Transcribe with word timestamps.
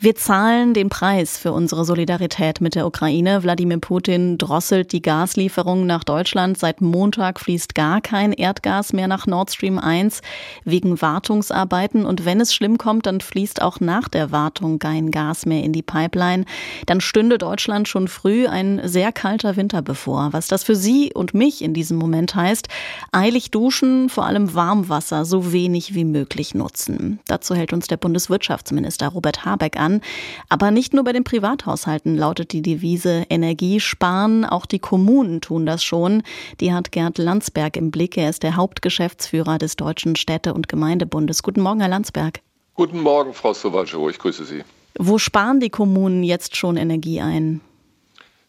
Wir 0.00 0.14
zahlen 0.14 0.74
den 0.74 0.90
Preis 0.90 1.38
für 1.38 1.50
unsere 1.50 1.84
Solidarität 1.84 2.60
mit 2.60 2.76
der 2.76 2.86
Ukraine. 2.86 3.42
Wladimir 3.42 3.78
Putin 3.78 4.38
drosselt 4.38 4.92
die 4.92 5.02
Gaslieferungen 5.02 5.88
nach 5.88 6.04
Deutschland. 6.04 6.56
Seit 6.56 6.80
Montag 6.80 7.40
fließt 7.40 7.74
gar 7.74 8.00
kein 8.00 8.32
Erdgas 8.32 8.92
mehr 8.92 9.08
nach 9.08 9.26
Nord 9.26 9.50
Stream 9.50 9.76
1 9.76 10.20
wegen 10.64 11.02
Wartungsarbeiten. 11.02 12.06
Und 12.06 12.24
wenn 12.24 12.40
es 12.40 12.54
schlimm 12.54 12.78
kommt, 12.78 13.06
dann 13.06 13.20
fließt 13.20 13.60
auch 13.60 13.80
nach 13.80 14.08
der 14.08 14.30
Wartung 14.30 14.78
kein 14.78 15.10
Gas 15.10 15.46
mehr 15.46 15.64
in 15.64 15.72
die 15.72 15.82
Pipeline. 15.82 16.44
Dann 16.86 17.00
stünde 17.00 17.36
Deutschland 17.36 17.88
schon 17.88 18.06
früh 18.06 18.46
ein 18.46 18.80
sehr 18.84 19.10
kalter 19.10 19.56
Winter 19.56 19.82
bevor. 19.82 20.32
Was 20.32 20.46
das 20.46 20.62
für 20.62 20.76
Sie 20.76 21.12
und 21.12 21.34
mich 21.34 21.60
in 21.60 21.74
diesem 21.74 21.98
Moment 21.98 22.36
heißt, 22.36 22.68
eilig 23.10 23.50
duschen, 23.50 24.10
vor 24.10 24.26
allem 24.26 24.54
Warmwasser 24.54 25.24
so 25.24 25.52
wenig 25.52 25.96
wie 25.96 26.04
möglich 26.04 26.54
nutzen. 26.54 27.18
Dazu 27.26 27.56
hält 27.56 27.72
uns 27.72 27.88
der 27.88 27.96
Bundeswirtschaftsminister 27.96 29.08
Robert 29.08 29.44
Habeck 29.44 29.76
an 29.76 29.87
an. 29.88 30.00
Aber 30.48 30.70
nicht 30.70 30.94
nur 30.94 31.04
bei 31.04 31.12
den 31.12 31.24
Privathaushalten 31.24 32.16
lautet 32.16 32.52
die 32.52 32.62
Devise 32.62 33.24
Energie 33.30 33.80
sparen, 33.80 34.44
auch 34.44 34.66
die 34.66 34.78
Kommunen 34.78 35.40
tun 35.40 35.66
das 35.66 35.82
schon. 35.82 36.22
Die 36.60 36.72
hat 36.72 36.92
Gerd 36.92 37.18
Landsberg 37.18 37.76
im 37.76 37.90
Blick. 37.90 38.16
Er 38.16 38.30
ist 38.30 38.42
der 38.42 38.56
Hauptgeschäftsführer 38.56 39.58
des 39.58 39.76
Deutschen 39.76 40.16
Städte- 40.16 40.54
und 40.54 40.68
Gemeindebundes. 40.68 41.42
Guten 41.42 41.62
Morgen, 41.62 41.80
Herr 41.80 41.88
Landsberg. 41.88 42.40
Guten 42.74 43.00
Morgen, 43.00 43.34
Frau 43.34 43.54
Sauvageau. 43.54 44.08
Ich 44.08 44.18
grüße 44.18 44.44
Sie. 44.44 44.62
Wo 44.98 45.18
sparen 45.18 45.60
die 45.60 45.70
Kommunen 45.70 46.22
jetzt 46.22 46.56
schon 46.56 46.76
Energie 46.76 47.20
ein? 47.20 47.60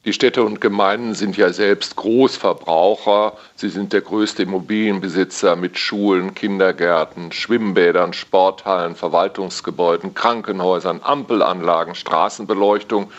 Die 0.05 0.13
Städte 0.13 0.43
und 0.43 0.61
Gemeinden 0.61 1.13
sind 1.13 1.35
ja 1.35 1.51
selbst 1.51 1.97
Großverbraucher. 1.97 3.33
Sie 3.55 3.67
sind 3.67 3.91
der 3.91 3.99
größte 3.99 4.43
Immobilienbesitzer 4.43 5.57
mit 5.57 5.77
Schulen, 5.77 6.33
Kindergärten, 6.33 7.33
Schwimmbädern, 7.33 8.13
Sporthallen, 8.13 8.95
Verwaltungsgebäuden, 8.95 10.13
Krankenhäusern, 10.13 11.01
Ampelanlagen, 11.03 11.95
Straßenbeleuchtung. 11.95 13.11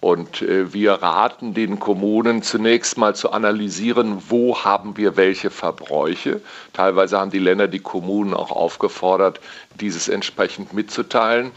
Und 0.00 0.40
äh, 0.40 0.72
wir 0.72 0.94
raten 0.94 1.52
den 1.52 1.78
Kommunen 1.78 2.42
zunächst 2.42 2.96
mal 2.96 3.14
zu 3.14 3.30
analysieren, 3.30 4.22
wo 4.30 4.56
haben 4.56 4.96
wir 4.96 5.18
welche 5.18 5.50
Verbräuche. 5.50 6.40
Teilweise 6.72 7.20
haben 7.20 7.30
die 7.30 7.40
Länder 7.40 7.68
die 7.68 7.78
Kommunen 7.78 8.32
auch 8.32 8.50
aufgefordert, 8.50 9.38
dieses 9.80 10.08
entsprechend 10.08 10.72
mitzuteilen. 10.72 11.52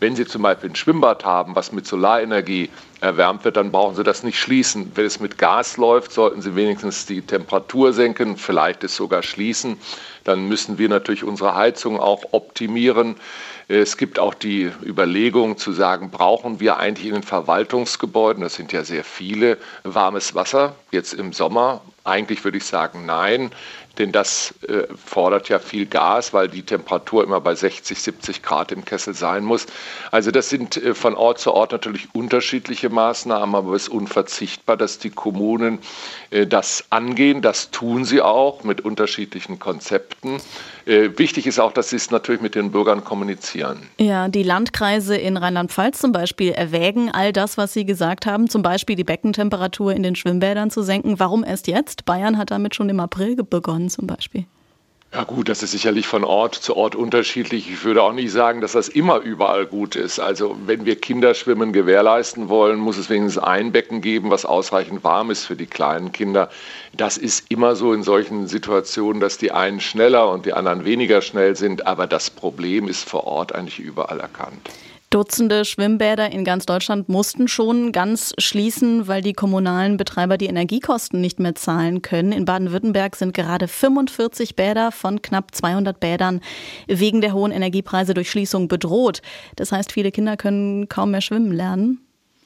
Wenn 0.00 0.14
Sie 0.14 0.26
zum 0.26 0.42
Beispiel 0.42 0.70
ein 0.70 0.76
Schwimmbad 0.76 1.24
haben, 1.24 1.56
was 1.56 1.72
mit 1.72 1.86
Solarenergie 1.86 2.70
erwärmt 3.00 3.44
wird, 3.44 3.56
dann 3.56 3.72
brauchen 3.72 3.96
Sie 3.96 4.04
das 4.04 4.22
nicht 4.22 4.38
schließen. 4.38 4.92
Wenn 4.94 5.06
es 5.06 5.18
mit 5.18 5.38
Gas 5.38 5.76
läuft, 5.76 6.12
sollten 6.12 6.40
Sie 6.40 6.54
wenigstens 6.54 7.06
die 7.06 7.22
Temperatur 7.22 7.92
senken, 7.92 8.36
vielleicht 8.36 8.84
es 8.84 8.94
sogar 8.94 9.22
schließen. 9.22 9.76
Dann 10.24 10.46
müssen 10.46 10.78
wir 10.78 10.88
natürlich 10.88 11.24
unsere 11.24 11.54
Heizung 11.54 11.98
auch 11.98 12.22
optimieren. 12.32 13.16
Es 13.66 13.96
gibt 13.96 14.18
auch 14.18 14.34
die 14.34 14.70
Überlegung 14.84 15.58
zu 15.58 15.72
sagen, 15.72 16.10
brauchen 16.10 16.58
wir 16.58 16.78
eigentlich 16.78 17.08
in 17.08 17.14
den 17.14 17.22
Verwaltungsgebäuden, 17.22 18.42
das 18.42 18.54
sind 18.54 18.72
ja 18.72 18.82
sehr 18.82 19.04
viele, 19.04 19.58
warmes 19.84 20.34
Wasser 20.34 20.74
jetzt 20.90 21.12
im 21.12 21.32
Sommer? 21.34 21.82
Eigentlich 22.02 22.44
würde 22.44 22.56
ich 22.56 22.64
sagen, 22.64 23.04
nein 23.04 23.50
denn 23.98 24.12
das 24.12 24.54
äh, 24.68 24.84
fordert 24.94 25.48
ja 25.48 25.58
viel 25.58 25.86
Gas, 25.86 26.32
weil 26.32 26.48
die 26.48 26.62
Temperatur 26.62 27.24
immer 27.24 27.40
bei 27.40 27.54
60, 27.54 28.00
70 28.00 28.42
Grad 28.42 28.72
im 28.72 28.84
Kessel 28.84 29.14
sein 29.14 29.44
muss. 29.44 29.66
Also 30.10 30.30
das 30.30 30.48
sind 30.48 30.76
äh, 30.76 30.94
von 30.94 31.14
Ort 31.14 31.40
zu 31.40 31.52
Ort 31.52 31.72
natürlich 31.72 32.08
unterschiedliche 32.14 32.90
Maßnahmen, 32.90 33.54
aber 33.54 33.74
es 33.74 33.84
ist 33.84 33.88
unverzichtbar, 33.88 34.76
dass 34.76 34.98
die 34.98 35.10
Kommunen 35.10 35.80
äh, 36.30 36.46
das 36.46 36.84
angehen. 36.90 37.42
Das 37.42 37.70
tun 37.70 38.04
sie 38.04 38.22
auch 38.22 38.62
mit 38.62 38.80
unterschiedlichen 38.80 39.58
Konzepten. 39.58 40.38
Äh, 40.86 41.18
wichtig 41.18 41.46
ist 41.46 41.58
auch, 41.58 41.72
dass 41.72 41.90
sie 41.90 41.96
es 41.96 42.10
natürlich 42.10 42.40
mit 42.40 42.54
den 42.54 42.70
Bürgern 42.70 43.02
kommunizieren. 43.02 43.88
Ja, 43.98 44.28
die 44.28 44.44
Landkreise 44.44 45.16
in 45.16 45.36
Rheinland-Pfalz 45.36 45.98
zum 45.98 46.12
Beispiel 46.12 46.52
erwägen 46.52 47.10
all 47.10 47.32
das, 47.32 47.58
was 47.58 47.72
Sie 47.72 47.84
gesagt 47.84 48.26
haben, 48.26 48.48
zum 48.48 48.62
Beispiel 48.62 48.96
die 48.96 49.04
Beckentemperatur 49.04 49.92
in 49.92 50.02
den 50.02 50.14
Schwimmbädern 50.14 50.70
zu 50.70 50.82
senken. 50.82 51.18
Warum 51.18 51.44
erst 51.44 51.66
jetzt? 51.66 52.04
Bayern 52.04 52.38
hat 52.38 52.50
damit 52.50 52.74
schon 52.74 52.88
im 52.88 53.00
April 53.00 53.36
begonnen 53.36 53.87
zum 53.90 54.06
Beispiel. 54.06 54.44
Ja 55.14 55.24
gut, 55.24 55.48
das 55.48 55.62
ist 55.62 55.70
sicherlich 55.70 56.06
von 56.06 56.22
Ort 56.22 56.54
zu 56.54 56.76
Ort 56.76 56.94
unterschiedlich. 56.94 57.70
Ich 57.70 57.82
würde 57.82 58.02
auch 58.02 58.12
nicht 58.12 58.30
sagen, 58.30 58.60
dass 58.60 58.72
das 58.72 58.90
immer 58.90 59.20
überall 59.20 59.64
gut 59.64 59.96
ist. 59.96 60.20
Also 60.20 60.54
wenn 60.66 60.84
wir 60.84 60.96
Kinderschwimmen 60.96 61.72
gewährleisten 61.72 62.50
wollen, 62.50 62.78
muss 62.78 62.98
es 62.98 63.08
wenigstens 63.08 63.42
ein 63.42 63.72
Becken 63.72 64.02
geben, 64.02 64.28
was 64.30 64.44
ausreichend 64.44 65.04
warm 65.04 65.30
ist 65.30 65.46
für 65.46 65.56
die 65.56 65.66
kleinen 65.66 66.12
Kinder. 66.12 66.50
Das 66.92 67.16
ist 67.16 67.50
immer 67.50 67.74
so 67.74 67.94
in 67.94 68.02
solchen 68.02 68.48
Situationen, 68.48 69.18
dass 69.18 69.38
die 69.38 69.50
einen 69.50 69.80
schneller 69.80 70.30
und 70.30 70.44
die 70.44 70.52
anderen 70.52 70.84
weniger 70.84 71.22
schnell 71.22 71.56
sind. 71.56 71.86
Aber 71.86 72.06
das 72.06 72.28
Problem 72.28 72.86
ist 72.86 73.08
vor 73.08 73.26
Ort 73.26 73.54
eigentlich 73.54 73.78
überall 73.78 74.20
erkannt. 74.20 74.68
Dutzende 75.10 75.64
Schwimmbäder 75.64 76.30
in 76.30 76.44
ganz 76.44 76.66
Deutschland 76.66 77.08
mussten 77.08 77.48
schon 77.48 77.92
ganz 77.92 78.34
schließen, 78.36 79.08
weil 79.08 79.22
die 79.22 79.32
kommunalen 79.32 79.96
Betreiber 79.96 80.36
die 80.36 80.48
Energiekosten 80.48 81.18
nicht 81.18 81.40
mehr 81.40 81.54
zahlen 81.54 82.02
können. 82.02 82.30
In 82.30 82.44
Baden-Württemberg 82.44 83.16
sind 83.16 83.32
gerade 83.32 83.68
45 83.68 84.54
Bäder 84.54 84.92
von 84.92 85.22
knapp 85.22 85.54
200 85.54 85.98
Bädern 85.98 86.42
wegen 86.88 87.22
der 87.22 87.32
hohen 87.32 87.52
Energiepreise 87.52 88.12
durch 88.12 88.30
Schließung 88.30 88.68
bedroht. 88.68 89.22
Das 89.56 89.72
heißt, 89.72 89.92
viele 89.92 90.12
Kinder 90.12 90.36
können 90.36 90.90
kaum 90.90 91.12
mehr 91.12 91.22
schwimmen 91.22 91.52
lernen 91.52 92.00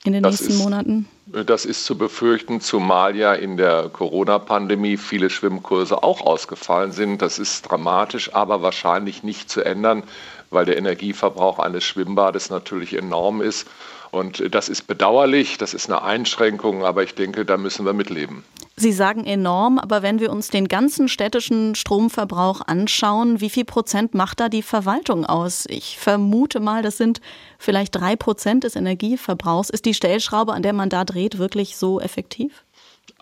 in 0.04 0.12
den 0.12 0.22
das 0.22 0.40
nächsten 0.40 0.54
ist, 0.54 0.58
Monaten. 0.58 1.08
Das 1.26 1.64
ist 1.64 1.84
zu 1.84 1.96
befürchten, 1.96 2.60
zumal 2.60 3.16
ja 3.16 3.34
in 3.34 3.56
der 3.56 3.88
Corona-Pandemie 3.88 4.96
viele 4.96 5.30
Schwimmkurse 5.30 6.02
auch 6.02 6.20
ausgefallen 6.22 6.92
sind. 6.92 7.22
Das 7.22 7.38
ist 7.38 7.62
dramatisch, 7.62 8.34
aber 8.34 8.62
wahrscheinlich 8.62 9.22
nicht 9.22 9.48
zu 9.48 9.62
ändern, 9.64 10.02
weil 10.50 10.64
der 10.64 10.76
Energieverbrauch 10.76 11.58
eines 11.58 11.84
Schwimmbades 11.84 12.50
natürlich 12.50 12.94
enorm 12.94 13.40
ist. 13.40 13.68
Und 14.10 14.54
das 14.54 14.68
ist 14.68 14.86
bedauerlich, 14.86 15.56
das 15.56 15.72
ist 15.72 15.88
eine 15.88 16.02
Einschränkung, 16.02 16.84
aber 16.84 17.02
ich 17.02 17.14
denke, 17.14 17.44
da 17.44 17.56
müssen 17.56 17.86
wir 17.86 17.94
mitleben. 17.94 18.44
Sie 18.82 18.90
sagen 18.90 19.22
enorm, 19.24 19.78
aber 19.78 20.02
wenn 20.02 20.18
wir 20.18 20.32
uns 20.32 20.48
den 20.48 20.66
ganzen 20.66 21.06
städtischen 21.06 21.76
Stromverbrauch 21.76 22.62
anschauen, 22.66 23.40
wie 23.40 23.48
viel 23.48 23.64
Prozent 23.64 24.12
macht 24.12 24.40
da 24.40 24.48
die 24.48 24.62
Verwaltung 24.62 25.24
aus? 25.24 25.66
Ich 25.68 25.98
vermute 26.00 26.58
mal, 26.58 26.82
das 26.82 26.96
sind 26.96 27.20
vielleicht 27.60 27.94
drei 27.94 28.16
Prozent 28.16 28.64
des 28.64 28.74
Energieverbrauchs. 28.74 29.70
Ist 29.70 29.84
die 29.84 29.94
Stellschraube, 29.94 30.52
an 30.52 30.64
der 30.64 30.72
man 30.72 30.88
da 30.88 31.04
dreht, 31.04 31.38
wirklich 31.38 31.76
so 31.76 32.00
effektiv? 32.00 32.64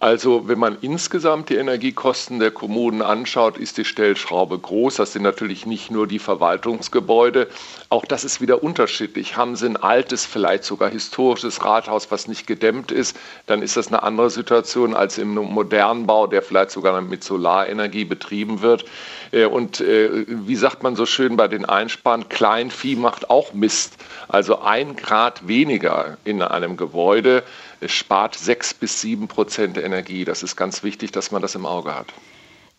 Also 0.01 0.49
wenn 0.49 0.59
man 0.59 0.79
insgesamt 0.81 1.51
die 1.51 1.57
Energiekosten 1.57 2.39
der 2.39 2.51
Kommunen 2.51 3.03
anschaut, 3.03 3.59
ist 3.59 3.77
die 3.77 3.85
Stellschraube 3.85 4.59
groß. 4.59 4.95
Das 4.95 5.13
sind 5.13 5.23
natürlich 5.23 5.67
nicht 5.67 5.91
nur 5.91 6.07
die 6.07 6.19
Verwaltungsgebäude. 6.19 7.49
Auch 7.91 8.07
das 8.07 8.25
ist 8.25 8.41
wieder 8.41 8.63
unterschiedlich. 8.63 9.37
Haben 9.37 9.57
Sie 9.57 9.67
ein 9.67 9.77
altes, 9.77 10.25
vielleicht 10.25 10.65
sogar 10.65 10.89
historisches 10.89 11.67
Rathaus, 11.67 12.11
was 12.11 12.29
nicht 12.29 12.47
gedämmt 12.47 12.93
ist, 12.93 13.15
dann 13.45 13.61
ist 13.61 13.77
das 13.77 13.89
eine 13.89 14.03
andere 14.03 14.31
Situation 14.31 14.95
als 14.95 15.19
im 15.19 15.35
modernen 15.35 16.07
Bau, 16.07 16.27
der 16.27 16.41
vielleicht 16.41 16.71
sogar 16.71 16.99
mit 17.03 17.23
Solarenergie 17.23 18.07
betrieben 18.07 18.63
wird. 18.63 18.87
Äh, 19.33 19.45
und 19.45 19.83
äh, 19.83 20.25
wie 20.27 20.57
sagt 20.57 20.83
man 20.83 20.97
so 20.97 21.05
schön 21.05 21.37
bei 21.37 21.47
den 21.47 21.67
Einsparen, 21.67 22.27
Kleinvieh 22.31 22.97
macht 22.97 23.29
auch 23.29 23.53
Mist. 23.53 23.99
Also 24.29 24.61
ein 24.61 24.97
Grad 24.97 25.47
weniger 25.47 26.17
in 26.25 26.41
einem 26.41 26.79
Gebäude 26.79 27.43
spart 27.87 28.35
sechs 28.35 28.75
bis 28.75 29.01
sieben 29.01 29.29
Prozent 29.29 29.79
Energie. 29.79 30.25
Das 30.25 30.43
ist 30.43 30.57
ganz 30.57 30.83
wichtig, 30.83 31.13
dass 31.13 31.31
man 31.31 31.43
das 31.43 31.55
im 31.55 31.67
Auge 31.67 31.95
hat. 31.95 32.13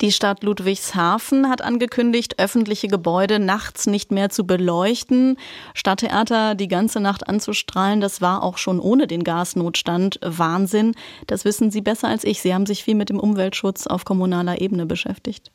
Die 0.01 0.11
Stadt 0.11 0.43
Ludwigshafen 0.43 1.47
hat 1.47 1.61
angekündigt, 1.61 2.39
öffentliche 2.39 2.87
Gebäude 2.87 3.37
nachts 3.37 3.85
nicht 3.85 4.11
mehr 4.11 4.31
zu 4.31 4.47
beleuchten. 4.47 5.37
Stadttheater 5.75 6.55
die 6.55 6.67
ganze 6.67 6.99
Nacht 6.99 7.29
anzustrahlen, 7.29 8.01
das 8.01 8.19
war 8.19 8.41
auch 8.41 8.57
schon 8.57 8.79
ohne 8.79 9.05
den 9.05 9.23
Gasnotstand 9.23 10.19
Wahnsinn. 10.23 10.95
Das 11.27 11.45
wissen 11.45 11.69
Sie 11.69 11.81
besser 11.81 12.07
als 12.07 12.23
ich. 12.23 12.41
Sie 12.41 12.51
haben 12.51 12.65
sich 12.65 12.83
viel 12.83 12.95
mit 12.95 13.09
dem 13.09 13.19
Umweltschutz 13.19 13.85
auf 13.85 14.03
kommunaler 14.03 14.59
Ebene 14.59 14.87
beschäftigt. 14.87 15.51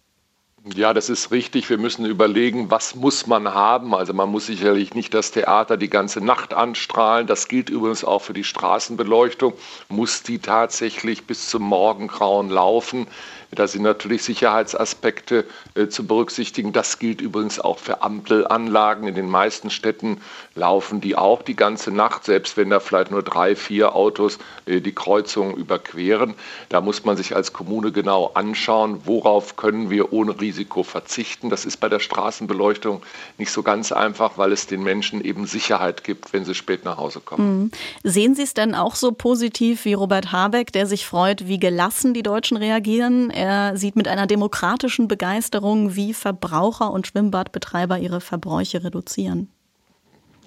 Ja, 0.74 0.92
das 0.92 1.08
ist 1.08 1.30
richtig. 1.30 1.70
Wir 1.70 1.78
müssen 1.78 2.04
überlegen, 2.06 2.72
was 2.72 2.96
muss 2.96 3.28
man 3.28 3.54
haben. 3.54 3.94
Also 3.94 4.12
man 4.12 4.28
muss 4.28 4.46
sicherlich 4.46 4.94
nicht 4.94 5.14
das 5.14 5.30
Theater 5.30 5.76
die 5.76 5.88
ganze 5.88 6.20
Nacht 6.20 6.54
anstrahlen. 6.54 7.28
Das 7.28 7.46
gilt 7.46 7.70
übrigens 7.70 8.02
auch 8.04 8.18
für 8.22 8.32
die 8.32 8.42
Straßenbeleuchtung. 8.42 9.52
Muss 9.88 10.24
die 10.24 10.40
tatsächlich 10.40 11.24
bis 11.24 11.48
zum 11.50 11.62
Morgengrauen 11.62 12.50
laufen? 12.50 13.06
Da 13.52 13.68
sind 13.68 13.82
natürlich 13.82 14.24
Sicherheitsaspekte 14.24 15.44
äh, 15.76 15.86
zu 15.86 16.04
berücksichtigen. 16.04 16.72
Das 16.72 16.98
gilt 16.98 17.20
übrigens 17.20 17.60
auch 17.60 17.78
für 17.78 18.02
Ampelanlagen. 18.02 19.06
In 19.06 19.14
den 19.14 19.30
meisten 19.30 19.70
Städten 19.70 20.20
laufen 20.56 21.00
die 21.00 21.14
auch 21.14 21.42
die 21.42 21.54
ganze 21.54 21.92
Nacht, 21.92 22.24
selbst 22.24 22.56
wenn 22.56 22.70
da 22.70 22.80
vielleicht 22.80 23.12
nur 23.12 23.22
drei, 23.22 23.54
vier 23.54 23.94
Autos 23.94 24.38
äh, 24.66 24.80
die 24.80 24.92
Kreuzung 24.92 25.56
überqueren. 25.56 26.34
Da 26.70 26.80
muss 26.80 27.04
man 27.04 27.16
sich 27.16 27.36
als 27.36 27.52
Kommune 27.52 27.92
genau 27.92 28.32
anschauen, 28.34 29.02
worauf 29.04 29.54
können 29.54 29.90
wir 29.90 30.12
ohne 30.12 30.32
Risiko 30.40 30.55
verzichten. 30.64 31.50
Das 31.50 31.64
ist 31.64 31.78
bei 31.78 31.88
der 31.88 32.00
Straßenbeleuchtung 32.00 33.02
nicht 33.38 33.50
so 33.50 33.62
ganz 33.62 33.92
einfach, 33.92 34.38
weil 34.38 34.52
es 34.52 34.66
den 34.66 34.82
Menschen 34.82 35.20
eben 35.20 35.46
Sicherheit 35.46 36.04
gibt, 36.04 36.32
wenn 36.32 36.44
sie 36.44 36.54
spät 36.54 36.84
nach 36.84 36.96
Hause 36.96 37.20
kommen. 37.20 37.58
Mhm. 37.62 37.70
Sehen 38.02 38.34
Sie 38.34 38.42
es 38.42 38.54
denn 38.54 38.74
auch 38.74 38.94
so 38.94 39.12
positiv 39.12 39.84
wie 39.84 39.94
Robert 39.94 40.32
Habeck, 40.32 40.72
der 40.72 40.86
sich 40.86 41.06
freut, 41.06 41.46
wie 41.46 41.58
gelassen 41.58 42.14
die 42.14 42.22
Deutschen 42.22 42.56
reagieren? 42.56 43.30
Er 43.30 43.76
sieht 43.76 43.96
mit 43.96 44.08
einer 44.08 44.26
demokratischen 44.26 45.08
Begeisterung, 45.08 45.96
wie 45.96 46.14
Verbraucher 46.14 46.90
und 46.90 47.06
Schwimmbadbetreiber 47.06 47.98
ihre 47.98 48.20
Verbräuche 48.20 48.82
reduzieren. 48.82 49.50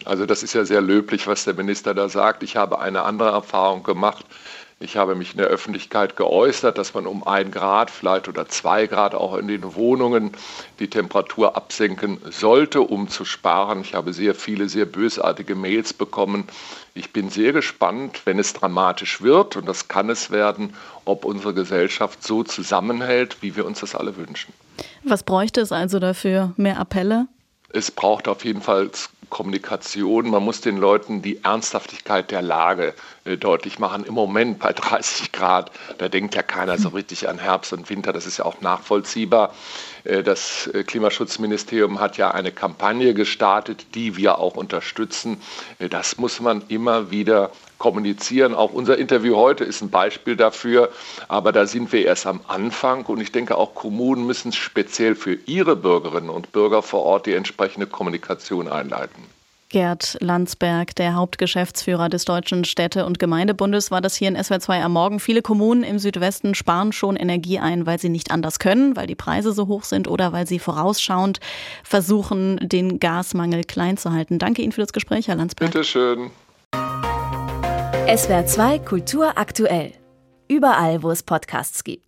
Also 0.05 0.25
das 0.25 0.43
ist 0.43 0.53
ja 0.53 0.65
sehr 0.65 0.81
löblich, 0.81 1.27
was 1.27 1.43
der 1.43 1.53
Minister 1.53 1.93
da 1.93 2.09
sagt. 2.09 2.43
Ich 2.43 2.55
habe 2.55 2.79
eine 2.79 3.03
andere 3.03 3.29
Erfahrung 3.29 3.83
gemacht. 3.83 4.25
Ich 4.81 4.95
habe 4.95 5.13
mich 5.13 5.31
in 5.31 5.39
der 5.39 5.47
Öffentlichkeit 5.47 6.15
geäußert, 6.15 6.77
dass 6.77 6.93
man 6.93 7.05
um 7.05 7.27
ein 7.27 7.51
Grad, 7.51 7.91
vielleicht 7.91 8.29
oder 8.29 8.47
zwei 8.47 8.87
Grad 8.87 9.13
auch 9.13 9.35
in 9.35 9.49
den 9.49 9.75
Wohnungen 9.75 10.31
die 10.79 10.89
Temperatur 10.89 11.57
absenken 11.57 12.17
sollte, 12.29 12.79
um 12.79 13.09
zu 13.09 13.25
sparen. 13.25 13.81
Ich 13.81 13.93
habe 13.93 14.13
sehr 14.13 14.33
viele, 14.33 14.69
sehr 14.69 14.85
bösartige 14.85 15.53
Mails 15.55 15.91
bekommen. 15.91 16.45
Ich 16.93 17.11
bin 17.11 17.29
sehr 17.29 17.51
gespannt, 17.51 18.21
wenn 18.23 18.39
es 18.39 18.53
dramatisch 18.53 19.21
wird, 19.21 19.57
und 19.57 19.67
das 19.67 19.89
kann 19.89 20.09
es 20.09 20.31
werden, 20.31 20.73
ob 21.03 21.25
unsere 21.25 21.53
Gesellschaft 21.53 22.23
so 22.23 22.43
zusammenhält, 22.43 23.37
wie 23.41 23.57
wir 23.57 23.65
uns 23.65 23.81
das 23.81 23.95
alle 23.95 24.15
wünschen. 24.15 24.53
Was 25.03 25.23
bräuchte 25.23 25.59
es 25.59 25.73
also 25.73 25.99
dafür? 25.99 26.53
Mehr 26.55 26.79
Appelle? 26.79 27.27
Es 27.71 27.91
braucht 27.91 28.29
auf 28.29 28.45
jeden 28.45 28.61
Fall 28.61 28.89
Kommunikation. 29.29 30.29
Man 30.29 30.43
muss 30.43 30.61
den 30.61 30.77
Leuten 30.77 31.21
die 31.21 31.43
Ernsthaftigkeit 31.43 32.31
der 32.31 32.41
Lage 32.41 32.93
deutlich 33.37 33.79
machen. 33.79 34.03
Im 34.05 34.13
Moment 34.13 34.59
bei 34.59 34.73
30 34.73 35.31
Grad, 35.31 35.71
da 35.97 36.09
denkt 36.09 36.35
ja 36.35 36.43
keiner 36.43 36.77
so 36.77 36.89
richtig 36.99 37.27
an 37.29 37.39
Herbst 37.39 37.73
und 37.73 37.89
Winter. 37.89 38.13
Das 38.13 38.25
ist 38.25 38.37
ja 38.37 38.45
auch 38.45 38.61
nachvollziehbar. 38.61 39.53
Äh, 40.03 40.23
das 40.23 40.67
äh, 40.67 40.83
Klimaschutzministerium 40.83 41.99
hat 41.99 42.17
ja 42.17 42.31
eine 42.31 42.51
Kampagne 42.51 43.13
gestartet, 43.13 43.95
die 43.95 44.17
wir 44.17 44.39
auch 44.39 44.55
unterstützen. 44.55 45.41
Das 45.79 46.17
muss 46.17 46.39
man 46.39 46.63
immer 46.67 47.11
wieder 47.11 47.51
kommunizieren. 47.77 48.53
Auch 48.53 48.73
unser 48.73 48.97
Interview 48.97 49.35
heute 49.35 49.63
ist 49.63 49.81
ein 49.81 49.89
Beispiel 49.89 50.35
dafür, 50.35 50.91
aber 51.27 51.51
da 51.51 51.65
sind 51.65 51.91
wir 51.91 52.05
erst 52.05 52.27
am 52.27 52.41
Anfang 52.47 53.05
und 53.05 53.21
ich 53.21 53.31
denke 53.31 53.57
auch 53.57 53.73
Kommunen 53.73 54.27
müssen 54.27 54.51
speziell 54.51 55.15
für 55.15 55.33
ihre 55.33 55.75
Bürgerinnen 55.75 56.29
und 56.29 56.51
Bürger 56.51 56.83
vor 56.83 57.03
Ort 57.03 57.25
die 57.25 57.33
entsprechende 57.33 57.87
Kommunikation 57.87 58.67
einleiten. 58.67 59.38
Gerd 59.69 60.17
Landsberg, 60.19 60.95
der 60.95 61.13
Hauptgeschäftsführer 61.13 62.09
des 62.09 62.25
Deutschen 62.25 62.65
Städte- 62.65 63.05
und 63.05 63.19
Gemeindebundes, 63.19 63.91
war 63.91 64.01
das 64.01 64.15
hier 64.15 64.27
in 64.27 64.35
SWR2 64.35 64.81
am 64.81 64.93
Morgen. 64.93 65.19
Viele 65.19 65.43
Kommunen 65.43 65.83
im 65.83 65.99
Südwesten 65.99 66.55
sparen 66.55 66.91
schon 66.91 67.15
Energie 67.15 67.59
ein, 67.59 67.85
weil 67.85 67.99
sie 67.99 68.09
nicht 68.09 68.31
anders 68.31 68.57
können, 68.57 68.95
weil 68.95 69.05
die 69.05 69.15
Preise 69.15 69.51
so 69.51 69.67
hoch 69.67 69.83
sind 69.83 70.07
oder 70.07 70.33
weil 70.33 70.47
sie 70.47 70.57
vorausschauend 70.57 71.39
versuchen, 71.83 72.57
den 72.63 72.99
Gasmangel 72.99 73.63
klein 73.63 73.97
zu 73.97 74.11
halten. 74.11 74.39
Danke 74.39 74.63
Ihnen 74.63 74.71
für 74.71 74.81
das 74.81 74.91
Gespräch, 74.91 75.27
Herr 75.27 75.35
Landsberg. 75.35 75.71
Bitte 75.71 75.83
schön. 75.83 76.31
SWR2 76.73 78.83
Kultur 78.83 79.37
aktuell. 79.37 79.93
Überall, 80.47 81.03
wo 81.03 81.11
es 81.11 81.21
Podcasts 81.21 81.83
gibt. 81.83 82.07